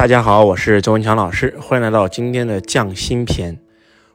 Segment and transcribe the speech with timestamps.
[0.00, 3.54] 大家好，我是周文强老师，欢迎来到今天的匠心篇。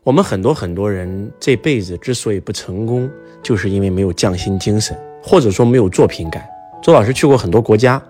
[0.02, 3.08] 我们很多很多人这辈子之所以不成功，
[3.44, 6.44] 就是因为没有匠心精神，或者说没有作品感。
[6.82, 8.02] 周老师去过很多国家，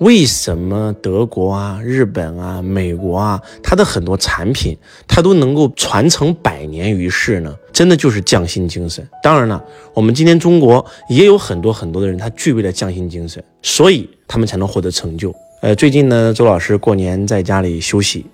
[0.00, 4.76] 为什么德国啊、日本啊、美国啊，它的很多产品
[5.06, 7.54] 它都能够传承百年于世呢？
[7.72, 9.08] 真的就是匠心精神。
[9.22, 15.32] 当然了，我们今天中国也有很多很多的人，他具备了匠心精神，所以他们才能获得成就。
[15.60, 18.24] 呃，最近呢，周老师过年在家里休息，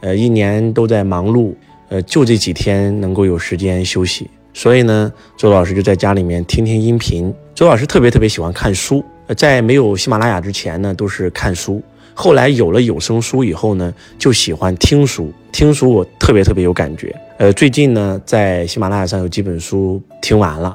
[0.00, 1.52] 呃，一年都在忙碌，
[1.90, 7.32] 呃，就这几天能够有时间休息，所以呢，周老师就在家里面听听音频。
[7.54, 11.82] 周老师特别特别喜欢看书，呃在没有喜马拉雅之前呢，都是看书，
[12.14, 15.30] 后来有了有声书以后呢，就喜欢听书。
[15.52, 17.14] 听书我特别特别有感觉。
[17.36, 20.74] 呃，最近呢，在喜马拉雅上有几本书听完了，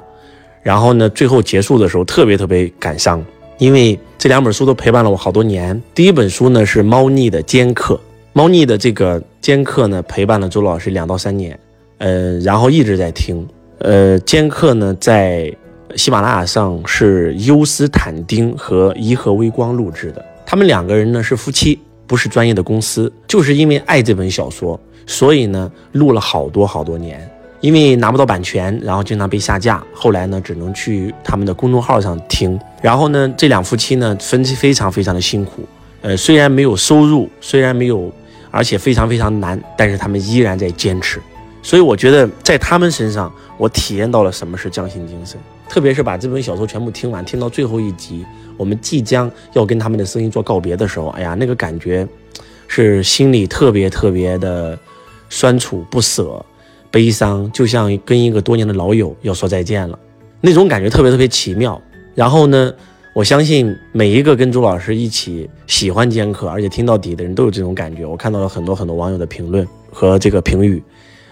[0.61, 3.25] 然后呢，最后结束的时候特别特别感伤。
[3.57, 5.81] 因为这两本书都陪伴了我好多年。
[5.93, 7.99] 第一本书呢是猫腻的尖刻，
[8.33, 11.57] 猫腻的这个尖刻呢陪伴了周老师两到三年，
[11.99, 13.47] 呃，然后一直在听。
[13.79, 15.53] 呃，尖刻呢在
[15.95, 27.29] 喜马拉雅上是优斯坦丁和颐和微光录制的，他们两个人呢是夫妻，不是专业的公司，就是因为爱这本小说，所以呢录了好多好多年。
[27.65, 29.83] 因为拿不到版权，然后经常被下架。
[29.91, 32.59] 后来呢，只能去他们的公众号上听。
[32.79, 35.67] 然后呢，这两夫妻呢分非常非常的辛苦。
[36.03, 38.13] 呃，虽然没有收入，虽然没有，
[38.51, 41.19] 而且非常非常难，但是他们依然在坚持。
[41.63, 45.39] 所以我觉得在他们身上，我体验到了什么是匠心精神。
[45.67, 48.23] 特别是把这本小说全部听完，听到最后一集，
[48.57, 52.07] 我们即将要跟他们的声音做告别的时候，哎呀，那个感觉
[52.67, 54.77] 是心里特别特别的
[55.31, 56.45] 酸楚不舍。
[56.91, 59.97] 悲伤就像跟一个多年的老友要说再见了，
[60.41, 61.81] 那种感觉特别特别奇妙。
[62.13, 62.73] 然后呢，
[63.13, 68.05] 我相信每一个跟朱老师一起喜欢剑客，而且听到底的人都有这种感觉。
[68.05, 70.81] 我看到了很多很多网友的评论和这个评语，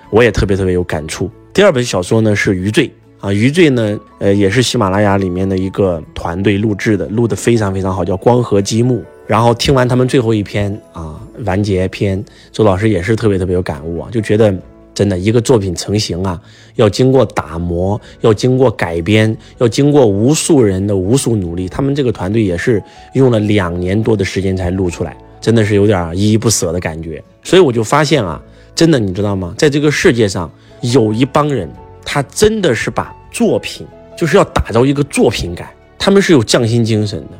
[0.09, 1.29] 我也特别特别有感触。
[1.53, 2.87] 第二本小说呢是《余罪》
[3.25, 8.99] 啊，《余罪》呢，呃，也是喜马拉雅里面的一个团队录制的，录得非常非常好，叫《光合积木》。
[9.25, 14.53] 然后听完他们最后一篇啊完结篇，周老师也是特别特别有感悟啊，就觉得。
[14.93, 16.39] 真的，一个作品成型啊，
[16.75, 21.67] 要经过打磨，要经过改编，要经过无数人的无数努力。
[21.67, 22.81] 他们这个团队也是
[23.13, 27.23] 用了两年多的时间才录出来，真的是有点依依不舍的感觉。
[27.43, 28.39] 所以我就发现啊，
[28.75, 29.55] 真的，你知道吗？
[29.57, 30.51] 在这个世界上，
[30.81, 31.67] 有一帮人，
[32.05, 35.67] 他真的是把作品，就是要打造一个作品感，
[35.97, 37.31] 他们是有匠心精神的，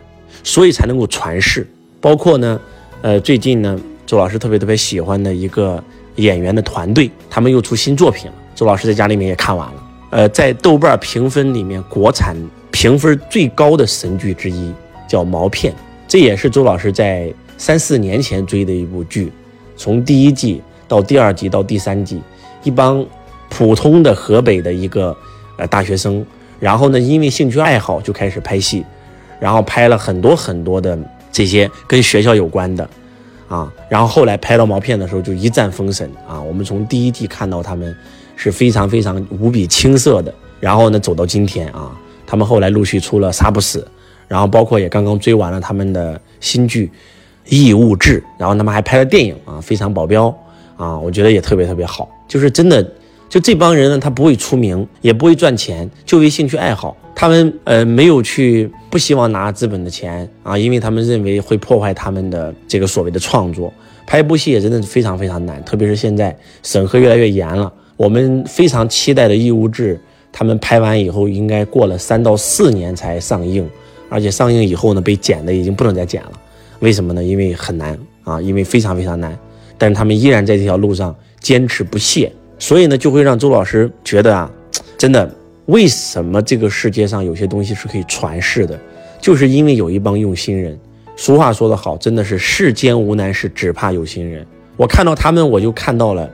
[0.44, 1.68] 所以才能够传世。
[2.02, 2.59] 包括呢，
[3.03, 5.84] 呃，最近呢，周老师特别特别喜欢的一个。
[6.16, 8.34] 演员的团队，他们又出新作品了。
[8.56, 9.84] 周老师在家里面也看完了。
[10.12, 12.35] 呃，在豆瓣评分里面，国产
[12.72, 14.72] 评分最高的神剧之一
[15.07, 15.74] 叫《毛片》，
[16.07, 19.31] 这也是周老师在三四年前追的一部剧。
[19.75, 22.22] 从第一季到第二季到第三季，
[22.62, 23.03] 一帮
[23.50, 25.16] 普通的河北的一个
[25.57, 26.24] 呃大学生，
[26.59, 28.85] 然后呢，因为兴趣爱好就开始拍戏，
[29.40, 30.95] 然后拍了很多很多的
[31.31, 32.88] 这些跟学校有关的。
[33.53, 36.41] 啊，然后后来拍到毛片的时候就一战封神啊！
[36.41, 37.96] 我们从第一季看到他们
[38.36, 41.92] 是非常非常无比青涩的，然后呢走到今天啊，
[42.25, 43.81] 他们后来陆续出了《杀不死》，
[44.28, 46.88] 然后包括也刚刚追完了他们的新剧
[47.47, 50.30] 《异物志》，然后他们还拍了电影啊，《非常保镖》
[50.84, 52.84] 啊，我觉得也特别特别好，就是真的。
[53.30, 56.96] 就这帮人呢，他不会出名，也不会赚钱，就为兴趣爱好。
[57.16, 63.72] 他们呃没有去不希望拿资本的钱啊，因为他们认为会破坏他们的这个所谓的创作。
[64.06, 67.72] 拍一部戏也真的是非常非常难，特别是现在审核越来越严了。
[67.96, 69.96] 我们非常期待的《义务志》，
[70.31, 73.66] 他们拍完以后应该过了三到四年才上映，
[74.09, 76.31] 而且上映以后呢被剪的已经不能再剪了。
[76.80, 77.24] 为什么呢？
[77.24, 79.38] 因为很难啊，因为非常非常难。
[79.78, 82.31] 但是他们依然在这条路上坚持不懈。
[82.59, 84.51] 所以呢，就会让周老师觉得啊，
[84.97, 85.34] 真的，
[85.66, 88.79] 为什么这个世界上有些东西是可以传世的，
[89.22, 90.78] 就是因为有一帮用心人。
[91.16, 94.46] 俗话说得好，真的是世间无难事，只怕有心人。
[94.75, 96.30] 我看到他们，我就看到了，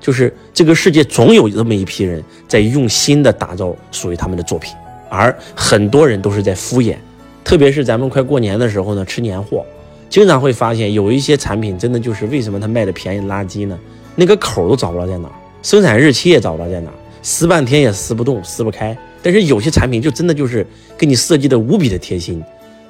[0.00, 4.74] 就是这个世界总有这么一批人在用心的打造属于他们的作品，
[5.10, 6.96] 而很多人都是在敷衍。
[7.44, 9.64] 特别是咱们快过年的时候呢，吃年货，
[10.08, 13.78] 经常会发现有一些产品真的就是为什么它卖的便宜垃圾呢？
[14.16, 15.30] 那个口都找不着在哪。
[15.62, 16.90] 生产日期也找不到在哪，
[17.26, 18.96] 撕半天也撕不动，撕不开。
[19.20, 20.64] 但是有些产品就真的就是
[20.96, 22.40] 给你设计的无比的贴心，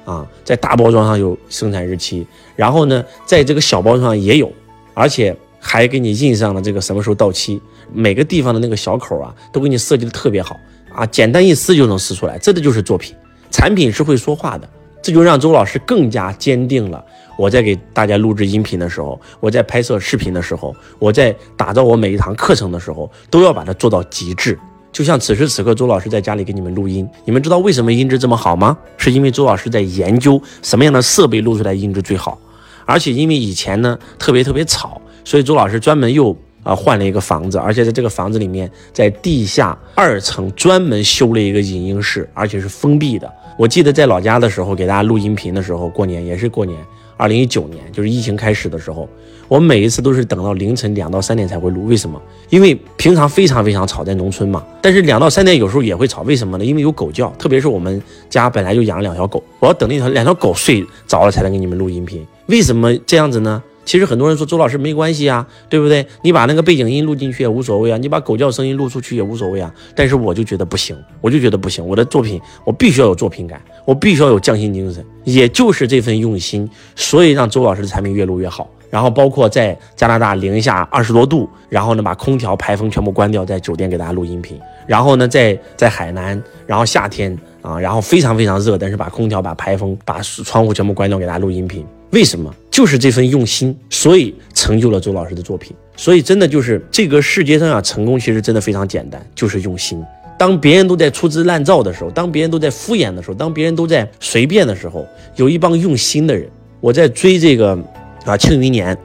[0.05, 2.23] 啊，在大包装上有生产日期，
[2.55, 4.53] 然后呢，在这个小包装上也有，
[4.93, 7.59] 而且还给你印上了这个什么时候到期。
[7.91, 10.55] 每个地方的那个小口啊，都给你设计的特别好
[10.93, 13.15] 啊，简单一撕就能撕出来，这个就是作品。
[13.49, 14.69] 产品是会说话的，
[15.01, 17.03] 这就让周老师更加坚定了
[17.37, 24.57] 我在给大家录制音频的时候，我在拍摄视频的时候，我在打造我每一堂课程的时候，都要把它做到极致。
[24.91, 28.75] 就像此时此刻，周老师在家里给你们录音，你们知道为什么音质这么好吗？
[28.97, 32.39] 是因为周老师在研究什么样的设备录出来音质最好，
[32.85, 43.31] 而且因为以前呢特别特别吵，所以周老师专门又啊换了一个房子，而且在这个房子里面，在地下二层专门修了一个影音室，而且是封闭的。
[43.57, 46.77] 我记得在老家的时候给大家录音频的时候，过年也是过年。
[47.17, 49.09] 二零一九年就是疫情开始的时候，
[49.47, 51.87] 我每一次都是等到凌晨两到三点才会录。
[51.87, 52.21] 为什么？
[52.51, 54.63] 因为平常非常非常吵，在农村嘛。
[54.79, 56.63] 但是两到三点有时候也会吵，为什么呢？
[56.63, 57.99] 因为有狗叫，特别是我们
[58.29, 62.23] 家本来就养了两条狗，我要等那条两条狗睡着了才能给你们录音频。
[62.45, 63.63] 为什么这样子呢？
[63.87, 66.05] 其实很多人说周老师没关系啊，对不对？
[66.21, 69.73] 你把那个背景音录进去也无所谓啊，你把狗叫声音录出去也无所谓啊。
[69.95, 71.87] 但是我就觉得不行，我就觉得不行。
[71.87, 78.69] 我的作品我必须要有作品感，我必须要有匠心精神，也就是这份用心，所以让周老师的产品越录越好。
[78.89, 84.59] 然后包括在加拿大零下二十多度，然后呢把空调排风全部关掉，在酒店给大家录音频。
[84.85, 91.85] 然后呢在在海南，然后夏天啊，然后非常非常热，但是把空调、把排风、把窗户全部关掉，给大家录音频。
[92.11, 92.53] 为什么？
[92.71, 95.75] 就是这份用心，所以成就了周老师的作品。
[95.95, 99.99] 所以真的就是这个世界上啊，成功其实真的非常简单，就是用心。
[100.37, 106.47] 当别人都在粗制滥造的时候，当别人都在敷衍的时候，当别人都在随便的时候，有一帮用心的人。
[106.79, 107.75] 我在追这个
[108.23, 108.95] 啊，庆余年，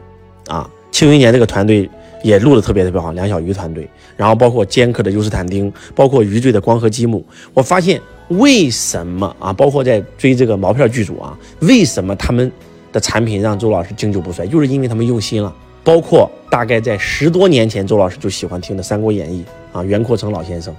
[0.48, 1.88] 啊，庆余年这个团队
[2.22, 3.88] 也录的特别特别好，梁小鱼团队，
[4.18, 12.52] 然后包括尖刻的优斯坦丁，包括余罪的光合积木，我发现为什么啊，包括在追这个毛片剧组啊，为什么他们？
[12.92, 15.52] 的产品让周老师经久不衰，就是因为他们用心了。
[15.84, 19.44] 包括大概在十多年前，周老师就喜欢听的《三国演义》
[19.76, 20.72] 啊，袁阔成老先生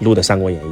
[0.00, 0.68] 录的《三国演义》，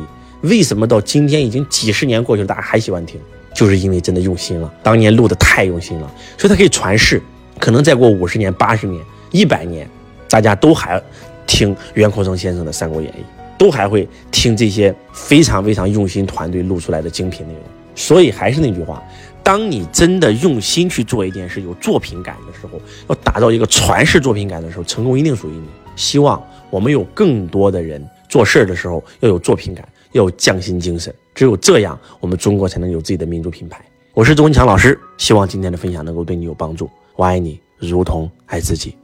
[0.49, 3.21] 为什么到今天已经几十年过去了，大家还喜欢听？
[3.55, 7.23] 就是因为真的用心了，当年录的太用心了，所以它可以传世。
[7.61, 9.01] 可能再过五十年、八十年、
[9.31, 9.89] 一百年，
[10.29, 11.01] 大家都还
[11.47, 13.23] 听袁阔成先生的《三国演义》，
[13.57, 17.63] 都还会听这些非常非常用心团队录出来的精品内容。
[17.95, 19.01] 所以还是那句话。
[19.47, 25.69] 当你真的用心去做一件事，有作品感的时候，要打造一个传世作品感的时候，成功一定属于你。
[25.95, 31.15] 希望我们有更多的人做事儿的时候要有作品感，要有匠心精神。
[31.33, 33.81] 只有这样，我们中国才能有自己的民族品牌。
[34.15, 36.91] 我是周文强老师，希望今天的分享能够对你有帮助。
[37.15, 38.97] 我爱你，如同爱自己。